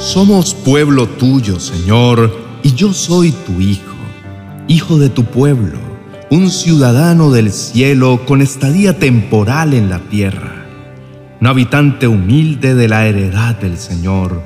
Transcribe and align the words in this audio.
Somos 0.00 0.54
pueblo 0.54 1.06
tuyo, 1.06 1.60
Señor, 1.60 2.34
y 2.62 2.72
yo 2.72 2.94
soy 2.94 3.32
tu 3.32 3.60
hijo, 3.60 3.94
hijo 4.66 4.98
de 4.98 5.10
tu 5.10 5.26
pueblo, 5.26 5.78
un 6.30 6.50
ciudadano 6.50 7.30
del 7.30 7.52
cielo 7.52 8.22
con 8.26 8.40
estadía 8.40 8.98
temporal 8.98 9.74
en 9.74 9.90
la 9.90 9.98
tierra, 9.98 10.64
un 11.38 11.46
habitante 11.46 12.08
humilde 12.08 12.74
de 12.74 12.88
la 12.88 13.06
heredad 13.06 13.56
del 13.56 13.76
Señor, 13.76 14.42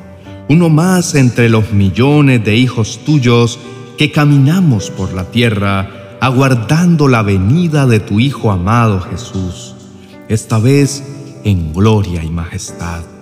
uno 0.49 0.71
más 0.71 1.15
entre 1.15 1.49
los 1.49 1.73
millones 1.73 2.45
de 2.45 2.57
hijos 2.57 3.05
tuyos 3.07 3.61
que 3.97 4.11
caminamos 4.11 4.91
por 4.91 5.15
la 5.15 5.31
tierra, 5.31 6.19
aguardando 6.21 7.07
la 7.07 7.23
venida 7.23 7.87
de 7.87 8.01
tu 8.01 8.19
Hijo 8.19 8.51
amado 8.51 9.01
Jesús, 9.03 9.77
esta 10.29 10.59
vez 10.59 11.05
en 11.45 11.73
gloria 11.73 12.25
y 12.25 12.29
majestad 12.29 13.14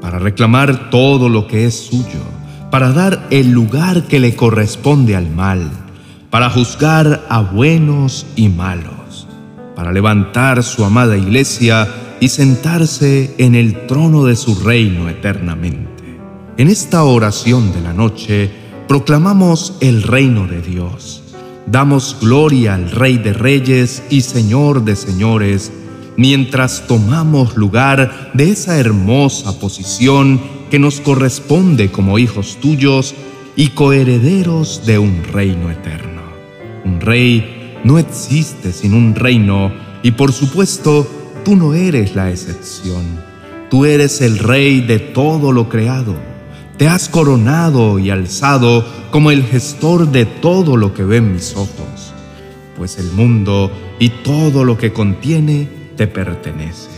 para 0.00 0.18
reclamar 0.18 0.90
todo 0.90 1.28
lo 1.28 1.46
que 1.46 1.66
es 1.66 1.74
suyo, 1.74 2.20
para 2.70 2.92
dar 2.92 3.26
el 3.30 3.50
lugar 3.50 4.04
que 4.04 4.20
le 4.20 4.36
corresponde 4.36 5.16
al 5.16 5.30
mal, 5.30 5.70
para 6.30 6.50
juzgar 6.50 7.26
a 7.28 7.40
buenos 7.40 8.26
y 8.36 8.48
malos, 8.48 9.26
para 9.74 9.92
levantar 9.92 10.62
su 10.62 10.84
amada 10.84 11.16
iglesia 11.16 11.88
y 12.20 12.28
sentarse 12.28 13.34
en 13.38 13.54
el 13.54 13.86
trono 13.86 14.24
de 14.24 14.36
su 14.36 14.54
reino 14.54 15.08
eternamente. 15.08 15.90
En 16.56 16.68
esta 16.68 17.04
oración 17.04 17.72
de 17.72 17.80
la 17.80 17.92
noche 17.92 18.50
proclamamos 18.86 19.78
el 19.80 20.02
reino 20.02 20.46
de 20.46 20.60
Dios. 20.60 21.22
Damos 21.66 22.16
gloria 22.20 22.74
al 22.74 22.90
Rey 22.90 23.16
de 23.18 23.32
Reyes 23.32 24.02
y 24.10 24.20
Señor 24.20 24.84
de 24.84 24.96
Señores, 24.96 25.72
mientras 26.20 26.86
tomamos 26.86 27.56
lugar 27.56 28.30
de 28.34 28.50
esa 28.50 28.78
hermosa 28.78 29.58
posición 29.58 30.38
que 30.70 30.78
nos 30.78 31.00
corresponde 31.00 31.90
como 31.90 32.18
hijos 32.18 32.58
tuyos 32.60 33.14
y 33.56 33.68
coherederos 33.68 34.82
de 34.84 34.98
un 34.98 35.24
reino 35.24 35.70
eterno. 35.70 36.20
Un 36.84 37.00
rey 37.00 37.78
no 37.84 37.98
existe 37.98 38.74
sin 38.74 38.92
un 38.92 39.14
reino 39.14 39.72
y 40.02 40.10
por 40.10 40.34
supuesto 40.34 41.10
tú 41.42 41.56
no 41.56 41.72
eres 41.72 42.14
la 42.14 42.30
excepción. 42.30 43.02
Tú 43.70 43.86
eres 43.86 44.20
el 44.20 44.38
rey 44.40 44.82
de 44.82 44.98
todo 44.98 45.52
lo 45.52 45.70
creado. 45.70 46.16
Te 46.76 46.86
has 46.86 47.08
coronado 47.08 47.98
y 47.98 48.10
alzado 48.10 48.84
como 49.10 49.30
el 49.30 49.42
gestor 49.42 50.12
de 50.12 50.26
todo 50.26 50.76
lo 50.76 50.92
que 50.92 51.02
ven 51.02 51.32
mis 51.32 51.56
ojos, 51.56 52.12
pues 52.76 52.98
el 52.98 53.10
mundo 53.10 53.72
y 53.98 54.10
todo 54.10 54.66
lo 54.66 54.76
que 54.76 54.92
contiene 54.92 55.79
te 56.00 56.06
pertenece. 56.06 56.88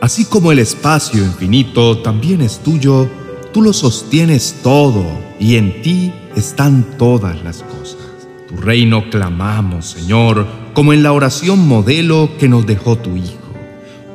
Así 0.00 0.24
como 0.24 0.50
el 0.50 0.58
espacio 0.58 1.22
infinito 1.22 1.98
también 1.98 2.40
es 2.40 2.58
tuyo, 2.58 3.08
tú 3.52 3.62
lo 3.62 3.72
sostienes 3.72 4.56
todo 4.64 5.06
y 5.38 5.54
en 5.54 5.82
ti 5.82 6.12
están 6.34 6.84
todas 6.98 7.44
las 7.44 7.62
cosas. 7.62 8.26
Tu 8.48 8.56
reino 8.56 9.08
clamamos, 9.08 9.90
Señor, 9.90 10.48
como 10.72 10.92
en 10.92 11.04
la 11.04 11.12
oración 11.12 11.68
modelo 11.68 12.30
que 12.40 12.48
nos 12.48 12.66
dejó 12.66 12.98
tu 12.98 13.16
Hijo. 13.16 13.54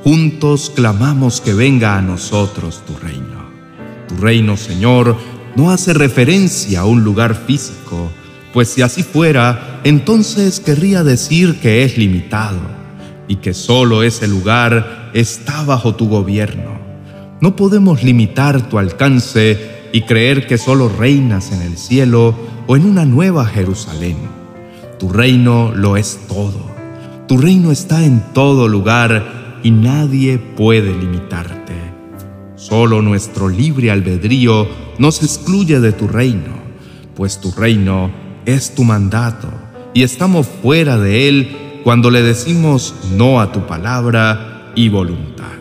Juntos 0.03 0.69
clamamos 0.75 1.39
que 1.39 1.53
venga 1.53 1.97
a 1.97 2.01
nosotros 2.01 2.81
tu 2.85 2.97
reino. 2.97 3.49
Tu 4.09 4.17
reino, 4.17 4.57
Señor, 4.57 5.15
no 5.55 5.71
hace 5.71 5.93
referencia 5.93 6.81
a 6.81 6.85
un 6.85 7.05
lugar 7.05 7.41
físico, 7.47 8.11
pues 8.51 8.67
si 8.67 8.81
así 8.81 9.01
fuera, 9.01 9.79
entonces 9.85 10.59
querría 10.59 11.05
decir 11.05 11.61
que 11.61 11.85
es 11.85 11.97
limitado 11.97 12.74
y 13.27 13.37
que 13.37 13.53
solo 13.53 14.03
ese 14.03 14.27
lugar 14.27 15.11
está 15.13 15.63
bajo 15.63 15.95
tu 15.95 16.07
gobierno. 16.07 16.79
No 17.41 17.55
podemos 17.55 18.03
limitar 18.03 18.69
tu 18.69 18.79
alcance 18.79 19.87
y 19.91 20.01
creer 20.01 20.47
que 20.47 20.57
solo 20.57 20.89
reinas 20.89 21.51
en 21.51 21.61
el 21.61 21.77
cielo 21.77 22.35
o 22.67 22.75
en 22.75 22.85
una 22.85 23.05
nueva 23.05 23.45
Jerusalén. 23.45 24.17
Tu 24.99 25.09
reino 25.09 25.71
lo 25.75 25.97
es 25.97 26.19
todo. 26.27 26.75
Tu 27.27 27.37
reino 27.37 27.71
está 27.71 28.03
en 28.05 28.21
todo 28.33 28.67
lugar 28.67 29.59
y 29.63 29.71
nadie 29.71 30.37
puede 30.37 30.93
limitarte. 30.93 31.73
Solo 32.55 33.01
nuestro 33.01 33.49
libre 33.49 33.91
albedrío 33.91 34.67
nos 34.97 35.21
excluye 35.23 35.79
de 35.79 35.91
tu 35.91 36.07
reino, 36.07 36.55
pues 37.15 37.41
tu 37.41 37.51
reino 37.51 38.11
es 38.45 38.75
tu 38.75 38.83
mandato 38.83 39.49
y 39.93 40.03
estamos 40.03 40.47
fuera 40.61 40.97
de 40.97 41.27
él 41.29 41.57
cuando 41.85 42.09
le 42.09 42.23
decimos 42.23 42.95
no 43.11 43.39
a 43.39 43.51
tu 43.51 43.67
palabra 43.67 44.71
y 44.73 44.89
voluntad. 44.89 45.53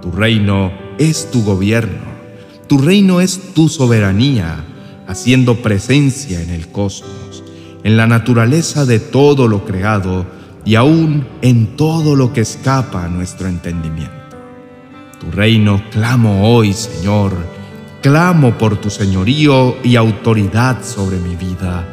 Tu 0.00 0.12
reino 0.12 0.70
es 0.98 1.32
tu 1.32 1.42
gobierno, 1.42 1.98
tu 2.68 2.78
reino 2.78 3.20
es 3.20 3.52
tu 3.54 3.68
soberanía, 3.68 4.64
haciendo 5.08 5.62
presencia 5.62 6.40
en 6.40 6.50
el 6.50 6.68
cosmos, 6.68 7.42
en 7.82 7.96
la 7.96 8.06
naturaleza 8.06 8.86
de 8.86 9.00
todo 9.00 9.48
lo 9.48 9.64
creado 9.64 10.24
y 10.64 10.76
aún 10.76 11.26
en 11.42 11.76
todo 11.76 12.14
lo 12.14 12.32
que 12.32 12.42
escapa 12.42 13.04
a 13.04 13.08
nuestro 13.08 13.48
entendimiento. 13.48 14.12
Tu 15.18 15.28
reino 15.32 15.82
clamo 15.90 16.54
hoy, 16.54 16.72
Señor, 16.72 17.32
clamo 18.00 18.56
por 18.58 18.76
tu 18.76 18.90
señorío 18.90 19.74
y 19.82 19.96
autoridad 19.96 20.84
sobre 20.84 21.16
mi 21.16 21.34
vida. 21.34 21.84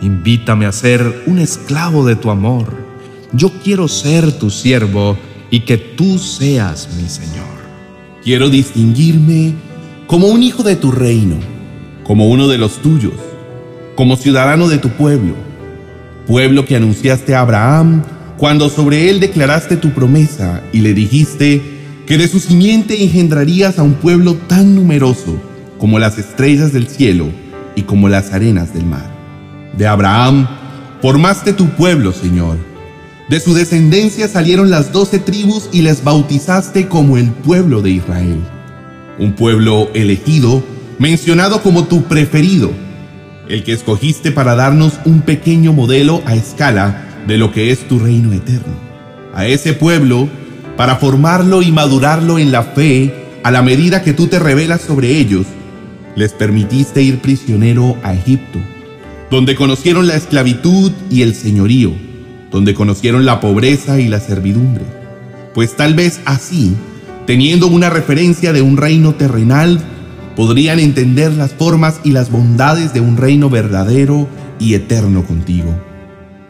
Invítame 0.00 0.66
a 0.66 0.72
ser 0.72 1.22
un 1.26 1.38
esclavo 1.38 2.04
de 2.04 2.16
tu 2.16 2.28
amor 2.28 2.81
yo 3.32 3.50
quiero 3.64 3.88
ser 3.88 4.32
tu 4.32 4.50
siervo 4.50 5.16
y 5.50 5.60
que 5.60 5.78
tú 5.78 6.18
seas 6.18 6.88
mi 6.96 7.08
Señor. 7.08 7.46
Quiero 8.22 8.50
distinguirme 8.50 9.54
como 10.06 10.28
un 10.28 10.42
hijo 10.42 10.62
de 10.62 10.76
tu 10.76 10.92
reino, 10.92 11.36
como 12.04 12.28
uno 12.28 12.48
de 12.48 12.58
los 12.58 12.82
tuyos, 12.82 13.14
como 13.94 14.16
ciudadano 14.16 14.68
de 14.68 14.78
tu 14.78 14.90
pueblo, 14.90 15.34
pueblo 16.26 16.64
que 16.66 16.76
anunciaste 16.76 17.34
a 17.34 17.40
Abraham 17.40 18.02
cuando 18.36 18.68
sobre 18.68 19.08
él 19.08 19.20
declaraste 19.20 19.76
tu 19.76 19.90
promesa 19.90 20.62
y 20.72 20.80
le 20.80 20.94
dijiste 20.94 21.62
que 22.06 22.18
de 22.18 22.28
su 22.28 22.38
simiente 22.38 23.02
engendrarías 23.02 23.78
a 23.78 23.82
un 23.82 23.94
pueblo 23.94 24.34
tan 24.34 24.74
numeroso 24.74 25.40
como 25.78 25.98
las 25.98 26.18
estrellas 26.18 26.72
del 26.72 26.88
cielo 26.88 27.26
y 27.76 27.82
como 27.82 28.08
las 28.08 28.32
arenas 28.32 28.74
del 28.74 28.84
mar. 28.84 29.10
De 29.76 29.86
Abraham 29.86 30.46
formaste 31.00 31.52
tu 31.52 31.66
pueblo, 31.70 32.12
Señor 32.12 32.71
de 33.28 33.40
su 33.40 33.54
descendencia 33.54 34.28
salieron 34.28 34.70
las 34.70 34.92
doce 34.92 35.18
tribus 35.18 35.68
y 35.72 35.82
les 35.82 36.02
bautizaste 36.02 36.88
como 36.88 37.16
el 37.16 37.30
pueblo 37.30 37.80
de 37.80 37.90
Israel. 37.90 38.40
Un 39.18 39.34
pueblo 39.34 39.88
elegido, 39.94 40.62
mencionado 40.98 41.62
como 41.62 41.84
tu 41.84 42.04
preferido, 42.04 42.72
el 43.48 43.62
que 43.64 43.72
escogiste 43.72 44.32
para 44.32 44.54
darnos 44.54 44.94
un 45.04 45.22
pequeño 45.22 45.72
modelo 45.72 46.22
a 46.26 46.34
escala 46.34 47.22
de 47.26 47.38
lo 47.38 47.52
que 47.52 47.70
es 47.70 47.86
tu 47.86 48.00
reino 48.00 48.32
eterno. 48.32 48.74
A 49.34 49.46
ese 49.46 49.72
pueblo, 49.72 50.28
para 50.76 50.96
formarlo 50.96 51.62
y 51.62 51.70
madurarlo 51.70 52.38
en 52.38 52.50
la 52.50 52.64
fe, 52.64 53.14
a 53.44 53.50
la 53.50 53.62
medida 53.62 54.02
que 54.02 54.12
tú 54.12 54.26
te 54.26 54.38
revelas 54.40 54.80
sobre 54.80 55.16
ellos, 55.18 55.46
les 56.16 56.32
permitiste 56.32 57.02
ir 57.02 57.20
prisionero 57.20 57.96
a 58.02 58.14
Egipto, 58.14 58.58
donde 59.30 59.54
conocieron 59.54 60.06
la 60.06 60.16
esclavitud 60.16 60.92
y 61.08 61.22
el 61.22 61.34
señorío 61.34 62.11
donde 62.52 62.74
conocieron 62.74 63.24
la 63.24 63.40
pobreza 63.40 63.98
y 63.98 64.08
la 64.08 64.20
servidumbre. 64.20 64.84
Pues 65.54 65.74
tal 65.74 65.94
vez 65.94 66.20
así, 66.26 66.74
teniendo 67.26 67.66
una 67.66 67.90
referencia 67.90 68.52
de 68.52 68.62
un 68.62 68.76
reino 68.76 69.14
terrenal, 69.14 69.80
podrían 70.36 70.78
entender 70.78 71.32
las 71.32 71.52
formas 71.52 72.00
y 72.04 72.12
las 72.12 72.30
bondades 72.30 72.92
de 72.92 73.00
un 73.00 73.16
reino 73.16 73.50
verdadero 73.50 74.28
y 74.60 74.74
eterno 74.74 75.24
contigo. 75.24 75.74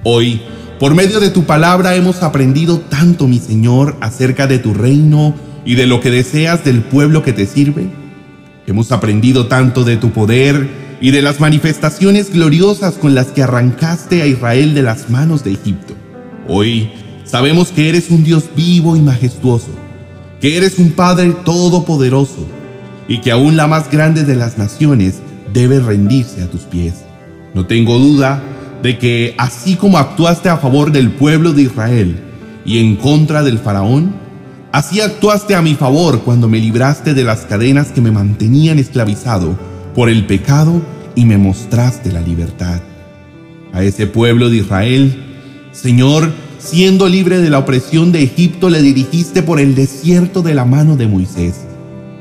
Hoy, 0.04 0.42
por 0.78 0.94
medio 0.94 1.20
de 1.20 1.30
tu 1.30 1.44
palabra 1.44 1.94
hemos 1.94 2.22
aprendido 2.22 2.80
tanto, 2.80 3.28
mi 3.28 3.38
Señor, 3.38 3.96
acerca 4.00 4.46
de 4.46 4.58
tu 4.58 4.74
reino 4.74 5.34
y 5.64 5.76
de 5.76 5.86
lo 5.86 6.00
que 6.00 6.10
deseas 6.10 6.64
del 6.64 6.80
pueblo 6.80 7.22
que 7.22 7.32
te 7.32 7.46
sirve. 7.46 7.86
Hemos 8.66 8.90
aprendido 8.90 9.46
tanto 9.46 9.84
de 9.84 9.96
tu 9.96 10.10
poder 10.10 10.68
y 11.00 11.10
de 11.10 11.22
las 11.22 11.40
manifestaciones 11.40 12.32
gloriosas 12.32 12.94
con 12.94 13.14
las 13.14 13.28
que 13.28 13.42
arrancaste 13.42 14.22
a 14.22 14.26
Israel 14.26 14.74
de 14.74 14.82
las 14.82 15.10
manos 15.10 15.42
de 15.42 15.52
Egipto. 15.52 15.94
Hoy 16.48 16.90
sabemos 17.24 17.70
que 17.70 17.88
eres 17.88 18.10
un 18.10 18.24
Dios 18.24 18.44
vivo 18.56 18.96
y 18.96 19.00
majestuoso, 19.00 19.68
que 20.40 20.56
eres 20.56 20.78
un 20.78 20.90
Padre 20.90 21.34
todopoderoso 21.44 22.46
y 23.06 23.18
que 23.18 23.30
aún 23.30 23.56
la 23.56 23.68
más 23.68 23.90
grande 23.90 24.24
de 24.24 24.34
las 24.34 24.58
naciones 24.58 25.20
debe 25.52 25.78
rendirse 25.78 26.42
a 26.42 26.50
tus 26.50 26.62
pies. 26.62 27.04
No 27.54 27.66
tengo 27.66 27.98
duda 27.98 28.42
de 28.82 28.98
que 28.98 29.34
así 29.38 29.76
como 29.76 29.98
actuaste 29.98 30.48
a 30.48 30.56
favor 30.56 30.90
del 30.90 31.12
pueblo 31.12 31.52
de 31.52 31.62
Israel 31.62 32.18
y 32.64 32.78
en 32.78 32.96
contra 32.96 33.44
del 33.44 33.58
faraón, 33.58 34.14
así 34.72 35.00
actuaste 35.00 35.54
a 35.54 35.62
mi 35.62 35.74
favor 35.74 36.22
cuando 36.22 36.48
me 36.48 36.58
libraste 36.58 37.14
de 37.14 37.22
las 37.22 37.42
cadenas 37.42 37.88
que 37.88 38.00
me 38.00 38.10
mantenían 38.10 38.80
esclavizado 38.80 39.56
por 39.94 40.08
el 40.08 40.26
pecado 40.26 40.82
y 41.14 41.24
me 41.24 41.38
mostraste 41.38 42.10
la 42.10 42.20
libertad. 42.20 42.80
A 43.72 43.84
ese 43.84 44.06
pueblo 44.06 44.50
de 44.50 44.56
Israel, 44.58 45.31
Señor, 45.72 46.30
siendo 46.58 47.08
libre 47.08 47.40
de 47.40 47.48
la 47.48 47.58
opresión 47.58 48.12
de 48.12 48.22
Egipto, 48.22 48.68
le 48.68 48.82
dirigiste 48.82 49.42
por 49.42 49.58
el 49.58 49.74
desierto 49.74 50.42
de 50.42 50.54
la 50.54 50.66
mano 50.66 50.96
de 50.96 51.08
Moisés. 51.08 51.66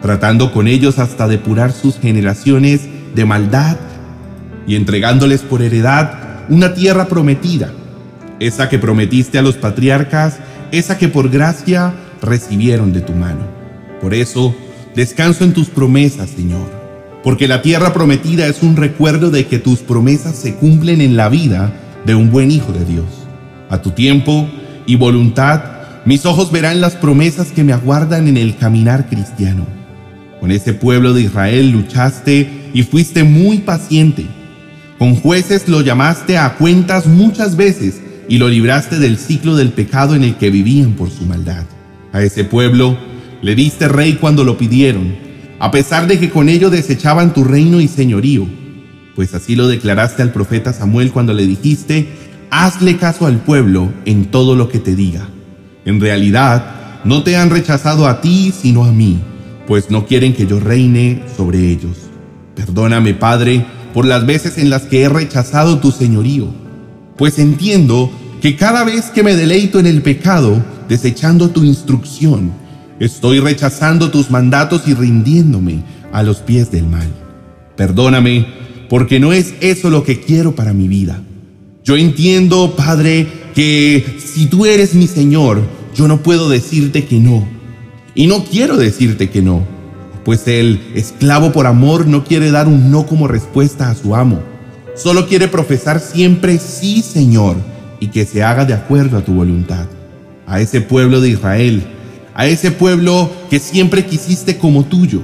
tratando 0.02 0.52
con 0.52 0.68
ellos 0.68 0.98
hasta 0.98 1.28
depurar 1.28 1.72
sus 1.72 2.00
generaciones 2.00 2.82
de 3.14 3.24
maldad 3.24 3.78
y 4.66 4.76
entregándoles 4.76 5.42
por 5.42 5.62
heredad 5.62 6.14
una 6.50 6.74
tierra 6.74 7.08
prometida, 7.08 7.72
esa 8.40 8.68
que 8.68 8.80
prometiste 8.80 9.38
a 9.38 9.44
los 9.44 9.58
patriarcas, 9.58 10.40
esa 10.72 10.98
que 10.98 11.08
por 11.08 11.30
gracia 11.30 11.94
recibieron 12.20 12.94
de 12.94 13.02
tu 13.02 13.14
mano. 13.14 13.46
Por 14.02 14.16
eso, 14.16 14.56
descanso 14.96 15.44
en 15.44 15.54
tus 15.54 15.70
promesas, 15.70 16.32
Señor, 16.32 16.68
porque 17.24 17.48
la 17.48 17.62
tierra 17.62 17.94
prometida 17.94 18.48
es 18.48 18.64
un 18.64 18.78
recuerdo 18.78 19.30
de 19.30 19.46
que 19.46 19.60
tus 19.60 19.82
promesas 19.82 20.36
se 20.36 20.56
cumplen 20.56 21.00
en 21.00 21.16
la 21.16 21.30
vida 21.30 21.72
de 22.08 22.16
un 22.16 22.32
buen 22.32 22.50
hijo 22.50 22.72
de 22.74 22.86
Dios. 22.86 23.21
A 23.72 23.82
tu 23.82 23.92
tiempo 23.92 24.50
y 24.86 24.98
voluntad, 24.98 25.64
mis 26.04 26.26
ojos 26.26 26.52
verán 26.52 26.82
las 26.82 26.98
promesas 26.98 27.54
que 27.54 27.64
me 27.64 27.72
aguardan 27.72 28.28
en 28.28 28.36
el 28.36 28.58
caminar 28.58 29.08
cristiano. 29.08 29.66
Con 30.42 30.52
ese 30.52 30.74
pueblo 30.74 31.14
de 31.14 31.22
Israel 31.22 31.72
luchaste 31.72 32.70
y 32.74 32.84
fuiste 32.84 33.24
muy 33.24 33.60
paciente. 33.60 34.26
Con 35.00 35.16
jueces 35.16 35.70
lo 35.70 35.80
llamaste 35.80 36.38
a 36.38 36.56
cuentas 36.56 37.08
muchas 37.08 37.56
veces 37.56 38.02
y 38.28 38.40
lo 38.40 38.50
libraste 38.50 39.00
del 39.00 39.18
ciclo 39.18 39.56
del 39.56 39.70
pecado 39.70 40.16
en 40.16 40.26
el 40.26 40.36
que 40.36 40.50
vivían 40.50 40.92
por 40.96 41.10
su 41.10 41.26
maldad. 41.26 41.64
A 42.12 42.22
ese 42.22 42.44
pueblo 42.44 42.98
le 43.42 43.56
diste 43.56 43.88
rey 43.88 44.18
cuando 44.20 44.44
lo 44.44 44.58
pidieron, 44.58 45.16
a 45.60 45.72
pesar 45.72 46.08
de 46.08 46.20
que 46.20 46.30
con 46.30 46.50
ello 46.50 46.70
desechaban 46.70 47.34
tu 47.34 47.46
reino 47.46 47.80
y 47.80 47.88
señorío, 47.88 48.48
pues 49.16 49.34
así 49.34 49.56
lo 49.56 49.70
declaraste 49.70 50.24
al 50.24 50.34
profeta 50.34 50.74
Samuel 50.74 51.12
cuando 51.12 51.34
le 51.34 51.46
dijiste, 51.46 52.10
hazle 52.52 52.98
caso 52.98 53.26
al 53.26 53.38
pueblo 53.38 53.92
en 54.06 54.26
todo 54.26 54.56
lo 54.56 54.70
que 54.70 54.80
te 54.80 54.96
diga. 54.96 55.28
En 55.86 56.00
realidad, 56.00 57.02
no 57.04 57.24
te 57.24 57.36
han 57.36 57.50
rechazado 57.50 58.08
a 58.08 58.22
ti, 58.22 58.54
sino 58.56 58.84
a 58.84 58.92
mí 58.92 59.20
pues 59.72 59.90
no 59.90 60.06
quieren 60.06 60.34
que 60.34 60.46
yo 60.46 60.60
reine 60.60 61.24
sobre 61.38 61.60
ellos. 61.72 61.96
Perdóname, 62.56 63.14
Padre, 63.14 63.66
por 63.94 64.06
las 64.06 64.26
veces 64.26 64.58
en 64.58 64.70
las 64.70 64.82
que 64.82 65.04
he 65.04 65.08
rechazado 65.08 65.80
tu 65.80 65.92
señorío, 65.92 66.48
pues 67.18 67.40
entiendo 67.40 68.12
que 68.42 68.58
cada 68.58 68.84
vez 68.84 69.12
que 69.12 69.24
me 69.24 69.34
deleito 69.34 69.80
en 69.80 69.88
el 69.88 70.02
pecado, 70.02 70.62
desechando 70.90 71.52
tu 71.52 71.64
instrucción, 71.64 72.52
estoy 73.00 73.40
rechazando 73.40 74.12
tus 74.12 74.30
mandatos 74.30 74.84
y 74.88 74.94
rindiéndome 74.94 75.84
a 76.12 76.22
los 76.22 76.40
pies 76.40 76.70
del 76.70 76.88
mal. 76.88 77.08
Perdóname, 77.78 78.48
porque 78.90 79.22
no 79.22 79.32
es 79.32 79.54
eso 79.62 79.90
lo 79.90 80.04
que 80.04 80.20
quiero 80.20 80.54
para 80.54 80.74
mi 80.74 80.90
vida. 80.90 81.22
Yo 81.84 81.98
entiendo, 81.98 82.76
Padre, 82.76 83.28
que 83.56 84.18
si 84.24 84.46
tú 84.46 84.66
eres 84.66 84.94
mi 84.94 85.08
Señor, 85.08 85.62
yo 85.96 86.08
no 86.08 86.22
puedo 86.22 86.50
decirte 86.50 87.06
que 87.06 87.20
no 87.20 87.62
y 88.14 88.28
no 88.28 88.44
quiero 88.44 88.78
decirte 88.78 89.30
que 89.30 89.42
no, 89.42 89.64
pues 90.26 90.48
el 90.48 90.82
esclavo 90.96 91.52
por 91.52 91.66
amor 91.66 92.08
no 92.08 92.26
quiere 92.26 92.52
dar 92.52 92.68
un 92.68 92.92
no 92.92 93.06
como 93.06 93.28
respuesta 93.28 93.90
a 93.90 93.96
su 93.96 94.16
amo. 94.16 94.42
Solo 94.96 95.28
quiere 95.28 95.48
profesar 95.48 96.02
siempre 96.02 96.60
sí, 96.60 97.02
Señor, 97.02 97.56
y 98.00 98.08
que 98.08 98.26
se 98.26 98.44
haga 98.44 98.66
de 98.66 98.74
acuerdo 98.74 99.18
a 99.18 99.24
tu 99.24 99.34
voluntad. 99.34 99.86
A 100.46 100.60
ese 100.60 100.82
pueblo 100.82 101.22
de 101.22 101.30
Israel, 101.30 101.84
a 102.34 102.48
ese 102.48 102.72
pueblo 102.72 103.32
que 103.50 103.60
siempre 103.60 104.06
quisiste 104.06 104.58
como 104.58 104.84
tuyo, 104.84 105.22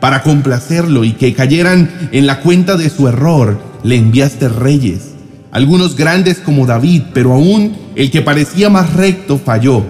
para 0.00 0.22
complacerlo 0.22 1.04
y 1.04 1.12
que 1.12 1.34
cayeran 1.34 2.10
en 2.10 2.26
la 2.26 2.40
cuenta 2.40 2.76
de 2.76 2.90
su 2.90 3.06
error, 3.06 3.60
le 3.84 3.96
enviaste 3.96 4.48
reyes, 4.48 5.13
algunos 5.54 5.96
grandes 5.96 6.38
como 6.40 6.66
David, 6.66 7.04
pero 7.14 7.32
aún 7.32 7.74
el 7.96 8.10
que 8.10 8.20
parecía 8.20 8.68
más 8.68 8.92
recto 8.92 9.38
falló 9.38 9.82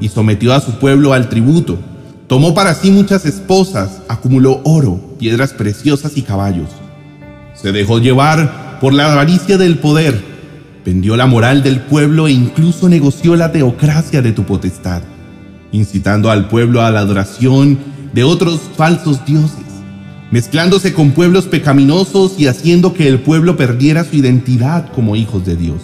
y 0.00 0.08
sometió 0.08 0.52
a 0.52 0.60
su 0.60 0.72
pueblo 0.80 1.12
al 1.12 1.28
tributo 1.28 1.78
Tomó 2.30 2.54
para 2.54 2.74
sí 2.74 2.92
muchas 2.92 3.26
esposas, 3.26 4.02
acumuló 4.06 4.60
oro, 4.62 5.00
piedras 5.18 5.52
preciosas 5.52 6.16
y 6.16 6.22
caballos. 6.22 6.68
Se 7.54 7.72
dejó 7.72 7.98
llevar 7.98 8.78
por 8.80 8.94
la 8.94 9.10
avaricia 9.10 9.58
del 9.58 9.78
poder, 9.78 10.22
vendió 10.86 11.16
la 11.16 11.26
moral 11.26 11.64
del 11.64 11.80
pueblo 11.80 12.28
e 12.28 12.30
incluso 12.30 12.88
negoció 12.88 13.34
la 13.34 13.50
teocracia 13.50 14.22
de 14.22 14.30
tu 14.30 14.44
potestad, 14.44 15.02
incitando 15.72 16.30
al 16.30 16.46
pueblo 16.46 16.82
a 16.82 16.92
la 16.92 17.00
adoración 17.00 17.80
de 18.12 18.22
otros 18.22 18.60
falsos 18.76 19.26
dioses, 19.26 19.59
mezclándose 20.30 20.92
con 20.92 21.10
pueblos 21.10 21.46
pecaminosos 21.46 22.34
y 22.38 22.46
haciendo 22.46 22.94
que 22.94 23.08
el 23.08 23.20
pueblo 23.20 23.56
perdiera 23.56 24.04
su 24.04 24.16
identidad 24.16 24.90
como 24.92 25.16
hijos 25.16 25.44
de 25.44 25.56
Dios. 25.56 25.82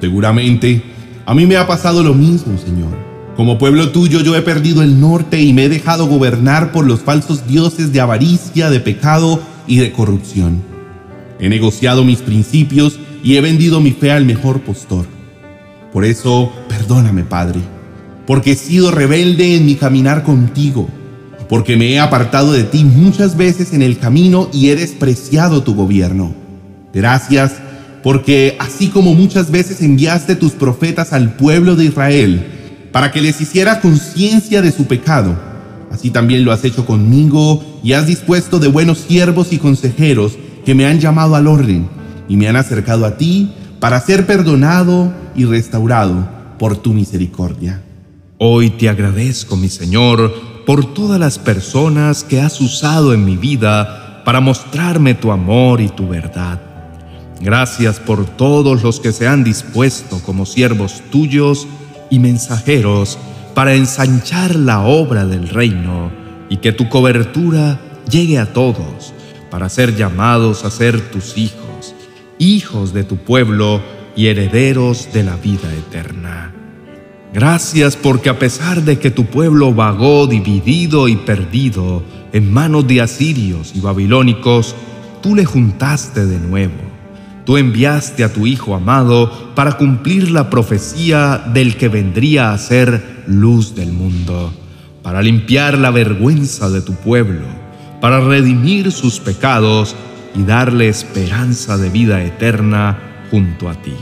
Seguramente, 0.00 0.82
a 1.26 1.34
mí 1.34 1.46
me 1.46 1.56
ha 1.56 1.66
pasado 1.66 2.02
lo 2.02 2.14
mismo, 2.14 2.58
Señor. 2.58 2.96
Como 3.36 3.58
pueblo 3.58 3.90
tuyo 3.90 4.20
yo 4.20 4.36
he 4.36 4.42
perdido 4.42 4.82
el 4.82 5.00
norte 5.00 5.40
y 5.40 5.52
me 5.52 5.64
he 5.64 5.68
dejado 5.68 6.06
gobernar 6.06 6.70
por 6.70 6.86
los 6.86 7.00
falsos 7.00 7.46
dioses 7.48 7.92
de 7.92 8.00
avaricia, 8.00 8.70
de 8.70 8.78
pecado 8.78 9.42
y 9.66 9.78
de 9.78 9.90
corrupción. 9.90 10.62
He 11.40 11.48
negociado 11.48 12.04
mis 12.04 12.18
principios 12.20 12.98
y 13.24 13.36
he 13.36 13.40
vendido 13.40 13.80
mi 13.80 13.90
fe 13.90 14.12
al 14.12 14.24
mejor 14.24 14.60
postor. 14.60 15.06
Por 15.92 16.04
eso, 16.04 16.52
perdóname, 16.68 17.24
Padre, 17.24 17.60
porque 18.26 18.52
he 18.52 18.56
sido 18.56 18.92
rebelde 18.92 19.56
en 19.56 19.66
mi 19.66 19.74
caminar 19.74 20.22
contigo, 20.22 20.88
porque 21.48 21.76
me 21.76 21.92
he 21.92 21.98
apartado 21.98 22.52
de 22.52 22.64
ti 22.64 22.84
muchas 22.84 23.36
veces 23.36 23.72
en 23.72 23.82
el 23.82 23.98
camino 23.98 24.48
y 24.52 24.70
he 24.70 24.76
despreciado 24.76 25.62
tu 25.62 25.74
gobierno. 25.74 26.34
Gracias, 26.92 27.54
porque 28.02 28.56
así 28.58 28.88
como 28.88 29.14
muchas 29.14 29.50
veces 29.50 29.82
enviaste 29.82 30.36
tus 30.36 30.52
profetas 30.52 31.12
al 31.12 31.36
pueblo 31.36 31.76
de 31.76 31.86
Israel, 31.86 32.46
para 32.92 33.10
que 33.10 33.20
les 33.20 33.40
hiciera 33.40 33.80
conciencia 33.80 34.62
de 34.62 34.70
su 34.70 34.86
pecado. 34.86 35.36
Así 35.90 36.10
también 36.10 36.44
lo 36.44 36.52
has 36.52 36.64
hecho 36.64 36.86
conmigo 36.86 37.64
y 37.82 37.92
has 37.92 38.06
dispuesto 38.06 38.58
de 38.58 38.68
buenos 38.68 38.98
siervos 38.98 39.52
y 39.52 39.58
consejeros 39.58 40.36
que 40.64 40.74
me 40.74 40.86
han 40.86 41.00
llamado 41.00 41.34
al 41.36 41.46
orden 41.46 41.88
y 42.28 42.36
me 42.36 42.48
han 42.48 42.56
acercado 42.56 43.04
a 43.04 43.16
ti 43.16 43.52
para 43.80 44.00
ser 44.00 44.26
perdonado 44.26 45.12
y 45.36 45.44
restaurado 45.44 46.28
por 46.58 46.76
tu 46.76 46.92
misericordia. 46.92 47.82
Hoy 48.38 48.70
te 48.70 48.88
agradezco, 48.88 49.56
mi 49.56 49.68
Señor, 49.68 50.53
por 50.66 50.94
todas 50.94 51.20
las 51.20 51.38
personas 51.38 52.24
que 52.24 52.40
has 52.40 52.60
usado 52.60 53.12
en 53.12 53.24
mi 53.24 53.36
vida 53.36 54.22
para 54.24 54.40
mostrarme 54.40 55.14
tu 55.14 55.30
amor 55.30 55.80
y 55.80 55.88
tu 55.88 56.08
verdad. 56.08 56.60
Gracias 57.40 58.00
por 58.00 58.24
todos 58.24 58.82
los 58.82 59.00
que 59.00 59.12
se 59.12 59.26
han 59.26 59.44
dispuesto 59.44 60.20
como 60.24 60.46
siervos 60.46 61.02
tuyos 61.10 61.66
y 62.08 62.18
mensajeros 62.18 63.18
para 63.54 63.74
ensanchar 63.74 64.56
la 64.56 64.80
obra 64.80 65.26
del 65.26 65.48
reino 65.48 66.10
y 66.48 66.58
que 66.58 66.72
tu 66.72 66.88
cobertura 66.88 67.78
llegue 68.08 68.38
a 68.38 68.52
todos 68.52 69.12
para 69.50 69.68
ser 69.68 69.94
llamados 69.94 70.64
a 70.64 70.70
ser 70.70 71.10
tus 71.10 71.36
hijos, 71.36 71.94
hijos 72.38 72.92
de 72.92 73.04
tu 73.04 73.18
pueblo 73.18 73.80
y 74.16 74.28
herederos 74.28 75.12
de 75.12 75.24
la 75.24 75.36
vida 75.36 75.72
eterna. 75.72 76.53
Gracias 77.34 77.96
porque 77.96 78.30
a 78.30 78.38
pesar 78.38 78.82
de 78.82 78.98
que 78.98 79.10
tu 79.10 79.26
pueblo 79.26 79.74
vagó 79.74 80.26
dividido 80.26 81.08
y 81.08 81.16
perdido 81.16 82.02
en 82.32 82.52
manos 82.52 82.86
de 82.86 83.00
asirios 83.00 83.72
y 83.74 83.80
babilónicos, 83.80 84.74
tú 85.20 85.34
le 85.34 85.44
juntaste 85.44 86.24
de 86.24 86.38
nuevo 86.38 86.94
Tú 87.44 87.58
enviaste 87.58 88.24
a 88.24 88.32
tu 88.32 88.46
Hijo 88.46 88.74
amado 88.74 89.52
para 89.54 89.76
cumplir 89.76 90.30
la 90.30 90.48
profecía 90.48 91.38
del 91.52 91.76
que 91.76 91.88
vendría 91.88 92.52
a 92.52 92.58
ser 92.58 93.24
luz 93.26 93.74
del 93.74 93.92
mundo, 93.92 94.52
para 95.02 95.20
limpiar 95.20 95.76
la 95.76 95.90
vergüenza 95.90 96.70
de 96.70 96.80
tu 96.80 96.94
pueblo, 96.94 97.44
para 98.00 98.20
redimir 98.20 98.92
sus 98.92 99.20
pecados 99.20 99.94
y 100.34 100.42
darle 100.42 100.88
esperanza 100.88 101.76
de 101.76 101.90
vida 101.90 102.22
eterna 102.24 102.98
junto 103.30 103.68
a 103.68 103.74
ti. 103.74 103.94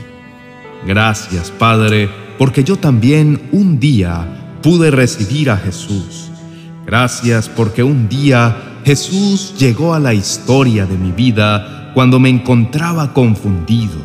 Gracias, 0.86 1.50
Padre, 1.50 2.08
porque 2.42 2.64
yo 2.64 2.74
también 2.74 3.40
un 3.52 3.78
día 3.78 4.58
pude 4.64 4.90
recibir 4.90 5.48
a 5.48 5.56
Jesús. 5.56 6.28
Gracias 6.84 7.48
porque 7.48 7.84
un 7.84 8.08
día 8.08 8.80
Jesús 8.84 9.54
llegó 9.60 9.94
a 9.94 10.00
la 10.00 10.12
historia 10.12 10.84
de 10.84 10.98
mi 10.98 11.12
vida 11.12 11.92
cuando 11.94 12.18
me 12.18 12.30
encontraba 12.30 13.12
confundido, 13.14 14.00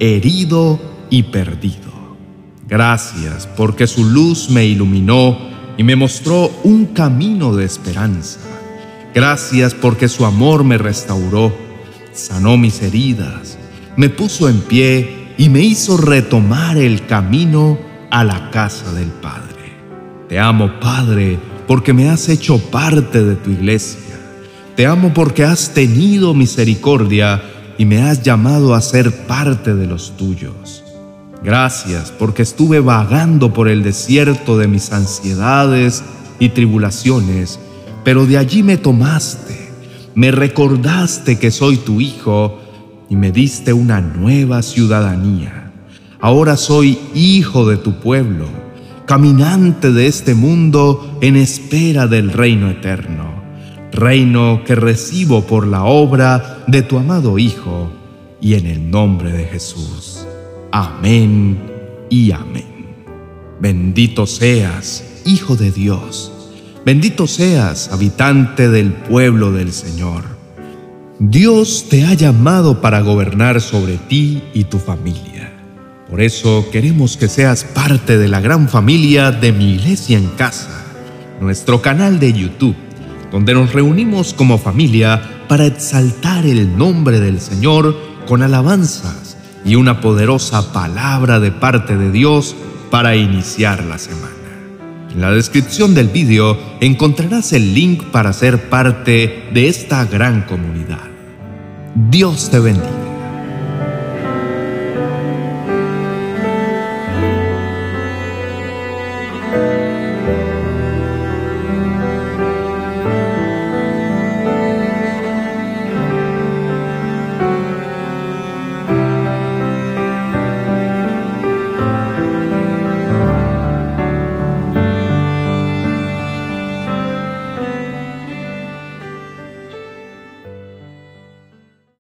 herido 0.00 0.80
y 1.10 1.22
perdido. 1.22 2.16
Gracias 2.66 3.46
porque 3.56 3.86
su 3.86 4.04
luz 4.04 4.50
me 4.50 4.64
iluminó 4.64 5.38
y 5.78 5.84
me 5.84 5.94
mostró 5.94 6.50
un 6.64 6.86
camino 6.86 7.54
de 7.54 7.66
esperanza. 7.66 8.40
Gracias 9.14 9.74
porque 9.74 10.08
su 10.08 10.26
amor 10.26 10.64
me 10.64 10.76
restauró, 10.76 11.54
sanó 12.12 12.56
mis 12.56 12.82
heridas, 12.82 13.58
me 13.94 14.08
puso 14.08 14.48
en 14.48 14.58
pie 14.58 15.19
y 15.40 15.48
me 15.48 15.60
hizo 15.60 15.96
retomar 15.96 16.76
el 16.76 17.04
camino 17.06 17.76
a 18.12 18.22
la 18.22 18.50
casa 18.52 18.92
del 18.92 19.08
Padre. 19.08 19.74
Te 20.28 20.38
amo, 20.38 20.78
Padre, 20.80 21.36
porque 21.66 21.92
me 21.92 22.08
has 22.08 22.28
hecho 22.28 22.58
parte 22.70 23.24
de 23.24 23.34
tu 23.34 23.50
iglesia 23.50 24.10
te 24.80 24.86
amo 24.86 25.12
porque 25.12 25.44
has 25.44 25.74
tenido 25.74 26.32
misericordia 26.32 27.42
y 27.76 27.84
me 27.84 28.00
has 28.00 28.22
llamado 28.22 28.74
a 28.74 28.80
ser 28.80 29.26
parte 29.26 29.74
de 29.74 29.86
los 29.86 30.16
tuyos. 30.16 30.82
Gracias 31.44 32.10
porque 32.10 32.40
estuve 32.40 32.80
vagando 32.80 33.52
por 33.52 33.68
el 33.68 33.82
desierto 33.82 34.56
de 34.56 34.68
mis 34.68 34.90
ansiedades 34.92 36.02
y 36.38 36.48
tribulaciones, 36.48 37.58
pero 38.04 38.24
de 38.24 38.38
allí 38.38 38.62
me 38.62 38.78
tomaste, 38.78 39.70
me 40.14 40.30
recordaste 40.30 41.38
que 41.38 41.50
soy 41.50 41.76
tu 41.76 42.00
hijo 42.00 42.58
y 43.10 43.16
me 43.16 43.32
diste 43.32 43.74
una 43.74 44.00
nueva 44.00 44.62
ciudadanía. 44.62 45.72
Ahora 46.20 46.56
soy 46.56 46.98
hijo 47.12 47.68
de 47.68 47.76
tu 47.76 47.98
pueblo, 47.98 48.46
caminante 49.04 49.92
de 49.92 50.06
este 50.06 50.34
mundo 50.34 51.18
en 51.20 51.36
espera 51.36 52.06
del 52.06 52.30
reino 52.30 52.70
eterno, 52.70 53.42
reino 53.90 54.62
que 54.64 54.76
recibo 54.76 55.44
por 55.44 55.66
la 55.66 55.84
obra 55.84 56.62
de 56.68 56.82
tu 56.82 56.98
amado 56.98 57.38
Hijo 57.38 57.90
y 58.40 58.54
en 58.54 58.66
el 58.66 58.90
nombre 58.90 59.32
de 59.32 59.44
Jesús. 59.44 60.24
Amén 60.70 61.58
y 62.08 62.30
amén. 62.30 62.94
Bendito 63.60 64.26
seas, 64.26 65.04
Hijo 65.26 65.56
de 65.56 65.72
Dios. 65.72 66.32
Bendito 66.86 67.26
seas, 67.26 67.90
habitante 67.92 68.68
del 68.68 68.92
pueblo 68.92 69.52
del 69.52 69.72
Señor. 69.72 70.39
Dios 71.22 71.84
te 71.90 72.06
ha 72.06 72.14
llamado 72.14 72.80
para 72.80 73.02
gobernar 73.02 73.60
sobre 73.60 73.98
ti 73.98 74.42
y 74.54 74.64
tu 74.64 74.78
familia. 74.78 75.52
Por 76.08 76.22
eso 76.22 76.66
queremos 76.72 77.18
que 77.18 77.28
seas 77.28 77.62
parte 77.62 78.16
de 78.16 78.26
la 78.26 78.40
gran 78.40 78.70
familia 78.70 79.30
de 79.30 79.52
mi 79.52 79.74
iglesia 79.74 80.16
en 80.16 80.28
casa, 80.28 80.82
nuestro 81.38 81.82
canal 81.82 82.18
de 82.20 82.32
YouTube, 82.32 82.74
donde 83.30 83.52
nos 83.52 83.74
reunimos 83.74 84.32
como 84.32 84.56
familia 84.56 85.20
para 85.46 85.66
exaltar 85.66 86.46
el 86.46 86.78
nombre 86.78 87.20
del 87.20 87.38
Señor 87.38 87.98
con 88.26 88.42
alabanzas 88.42 89.36
y 89.62 89.74
una 89.74 90.00
poderosa 90.00 90.72
palabra 90.72 91.38
de 91.38 91.50
parte 91.52 91.98
de 91.98 92.10
Dios 92.10 92.56
para 92.90 93.14
iniciar 93.14 93.84
la 93.84 93.98
semana. 93.98 94.30
En 95.12 95.20
la 95.20 95.32
descripción 95.32 95.94
del 95.94 96.08
vídeo 96.08 96.56
encontrarás 96.80 97.52
el 97.52 97.74
link 97.74 98.04
para 98.04 98.32
ser 98.32 98.70
parte 98.70 99.50
de 99.52 99.68
esta 99.68 100.06
gran 100.06 100.46
comunidad. 100.46 101.09
Dios 102.08 102.48
te 102.48 102.58
bendiga. 102.58 102.99